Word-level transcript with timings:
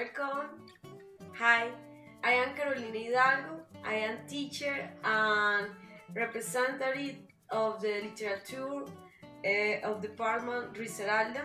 Welcome. 0.00 0.48
Hi, 1.34 1.72
I 2.24 2.30
am 2.32 2.54
Carolina 2.56 2.98
Hidalgo. 2.98 3.60
I 3.84 3.96
am 3.96 4.16
teacher 4.26 4.88
and 5.04 5.66
representative 6.16 7.16
of 7.50 7.82
the 7.82 8.00
literature 8.04 8.84
uh, 9.44 9.88
of 9.88 10.00
Department 10.00 10.72
Risaralda. 10.72 11.44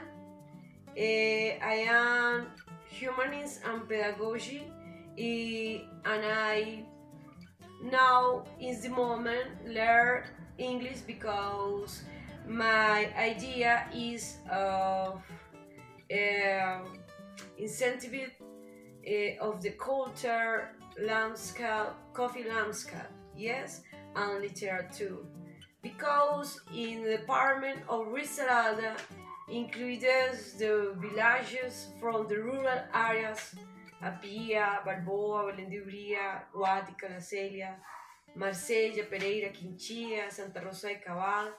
Uh, 0.95 1.65
I 1.73 1.85
am 1.89 2.47
humanist 2.87 3.59
and 3.65 3.89
pedagogy 3.89 4.63
uh, 4.63 6.11
and 6.11 6.23
I 6.25 6.85
now 7.83 8.45
is 8.61 8.83
the 8.83 8.89
moment 8.89 9.67
learn 9.67 10.23
English 10.57 10.99
because 11.05 12.03
my 12.47 13.11
idea 13.17 13.89
is 13.93 14.37
of 14.49 15.21
uh, 16.09 16.79
incentive 17.57 18.31
uh, 19.07 19.45
of 19.47 19.61
the 19.61 19.71
culture 19.71 20.69
landscape, 20.99 21.93
coffee 22.13 22.45
landscape, 22.47 23.11
yes, 23.35 23.81
and 24.15 24.41
literature. 24.41 25.17
Because 25.81 26.59
in 26.73 27.03
the 27.03 27.17
department 27.17 27.79
of 27.87 28.07
Risaralda 28.07 28.97
includes 29.49 30.53
the 30.57 30.95
villages 30.99 31.87
from 31.99 32.27
the 32.27 32.37
rural 32.37 32.81
areas 32.93 33.53
Apia, 34.01 34.81
Balboa, 34.85 35.53
Umbría, 35.53 36.43
Guática, 36.53 37.09
La 37.09 37.19
Celia, 37.19 37.77
Marsella, 38.35 39.03
Pereira, 39.09 39.51
Quinchía, 39.51 40.29
Santa 40.29 40.61
Rosa 40.61 40.87
de 40.87 40.99
Cabal, 40.99 41.51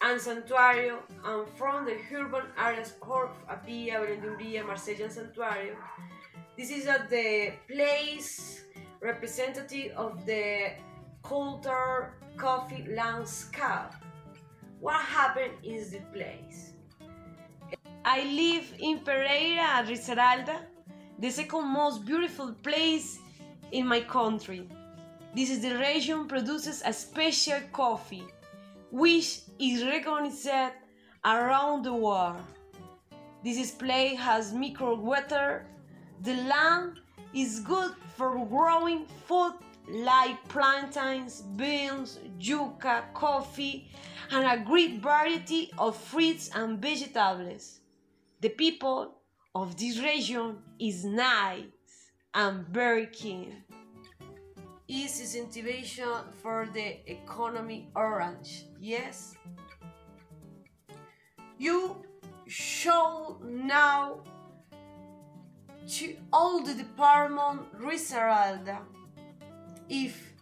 and 0.00 0.20
Santuario, 0.20 0.98
and 1.24 1.46
from 1.56 1.84
the 1.84 1.96
urban 2.14 2.44
areas 2.58 2.94
of 3.02 3.30
Apia, 3.48 4.00
Umbría, 4.00 4.64
Marsella, 4.64 5.04
and 5.04 5.12
Santuario. 5.12 5.76
This 6.62 6.70
is 6.70 6.86
at 6.86 7.10
the 7.10 7.54
place 7.66 8.62
representative 9.00 9.96
of 9.96 10.24
the 10.24 10.74
culture 11.24 12.14
coffee 12.36 12.86
landscape. 12.88 13.90
What 14.78 15.00
happened 15.00 15.54
in 15.64 15.78
the 15.90 15.98
place? 16.12 16.74
I 18.04 18.22
live 18.22 18.72
in 18.78 19.00
Pereira, 19.00 19.84
Risaralda, 19.84 20.60
the 21.18 21.30
second 21.30 21.66
most 21.66 22.04
beautiful 22.04 22.52
place 22.52 23.18
in 23.72 23.84
my 23.84 24.02
country. 24.02 24.68
This 25.34 25.50
is 25.50 25.62
the 25.62 25.76
region 25.76 26.28
produces 26.28 26.80
a 26.86 26.92
special 26.92 27.58
coffee, 27.72 28.28
which 28.92 29.40
is 29.58 29.82
recognized 29.82 30.76
around 31.24 31.82
the 31.82 31.92
world. 31.92 32.44
This 33.42 33.72
place 33.72 34.16
has 34.20 34.52
micro 34.52 34.94
weather. 34.94 35.66
The 36.22 36.34
land 36.34 37.00
is 37.34 37.58
good 37.58 37.94
for 38.16 38.46
growing 38.46 39.06
food 39.26 39.54
like 39.88 40.36
plantains, 40.48 41.42
beans, 41.42 42.20
yuca, 42.38 43.12
coffee, 43.12 43.90
and 44.30 44.46
a 44.46 44.64
great 44.64 45.00
variety 45.00 45.72
of 45.78 45.96
fruits 45.96 46.48
and 46.54 46.80
vegetables. 46.80 47.80
The 48.40 48.50
people 48.50 49.16
of 49.52 49.76
this 49.76 49.98
region 49.98 50.58
is 50.78 51.04
nice 51.04 51.64
and 52.32 52.68
very 52.68 53.06
keen. 53.06 53.64
Is 54.86 55.20
incentivation 55.20 56.32
for 56.40 56.68
the 56.72 56.98
economy 57.10 57.90
orange, 57.96 58.66
yes? 58.80 59.34
You 61.58 61.96
show 62.46 63.40
now 63.44 64.22
to 65.88 66.16
all 66.32 66.62
the 66.62 66.74
department 66.74 67.60
Risaralda 67.80 68.78
if 69.88 70.32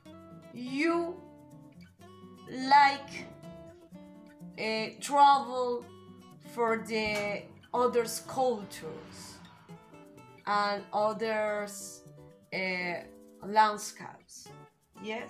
you 0.52 1.16
like 2.50 3.26
uh, 4.58 4.86
travel 5.00 5.84
for 6.54 6.84
the 6.86 7.42
others 7.72 8.22
cultures 8.26 9.36
and 10.46 10.82
others 10.92 12.02
uh, 12.52 12.58
landscapes. 13.46 14.48
Yes 15.02 15.28